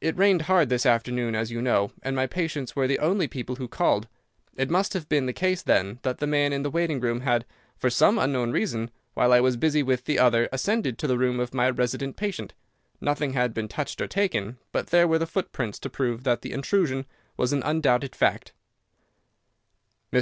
It 0.00 0.18
rained 0.18 0.42
hard 0.42 0.70
this 0.70 0.84
afternoon, 0.84 1.36
as 1.36 1.52
you 1.52 1.62
know, 1.62 1.92
and 2.02 2.16
my 2.16 2.26
patients 2.26 2.74
were 2.74 2.88
the 2.88 2.98
only 2.98 3.28
people 3.28 3.54
who 3.54 3.68
called. 3.68 4.08
It 4.56 4.70
must 4.70 4.92
have 4.92 5.08
been 5.08 5.26
the 5.26 5.32
case, 5.32 5.62
then, 5.62 6.00
that 6.02 6.18
the 6.18 6.26
man 6.26 6.52
in 6.52 6.64
the 6.64 6.70
waiting 6.70 6.98
room 6.98 7.20
had, 7.20 7.44
for 7.78 7.88
some 7.88 8.18
unknown 8.18 8.50
reason, 8.50 8.90
while 9.14 9.32
I 9.32 9.38
was 9.38 9.56
busy 9.56 9.80
with 9.80 10.04
the 10.04 10.18
other, 10.18 10.48
ascended 10.50 10.98
to 10.98 11.06
the 11.06 11.16
room 11.16 11.38
of 11.38 11.54
my 11.54 11.70
resident 11.70 12.16
patient. 12.16 12.54
Nothing 13.00 13.34
had 13.34 13.54
been 13.54 13.68
touched 13.68 14.00
or 14.00 14.08
taken, 14.08 14.58
but 14.72 14.88
there 14.88 15.06
were 15.06 15.20
the 15.20 15.26
footprints 15.28 15.78
to 15.78 15.88
prove 15.88 16.24
that 16.24 16.42
the 16.42 16.50
intrusion 16.52 17.06
was 17.36 17.52
an 17.52 17.62
undoubted 17.64 18.16
fact. 18.16 18.52
"Mr. 20.12 20.20